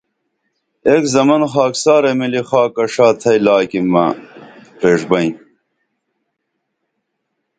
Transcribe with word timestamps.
ایک 0.89 1.03
زمن 1.15 1.41
خاکسارہ 1.53 2.11
مِلی 2.19 2.41
خاکہ 2.49 2.83
ݜا 2.93 3.07
تھئی 3.19 3.39
لاکیمہ 3.45 4.05
پریݜبئیں 4.79 5.31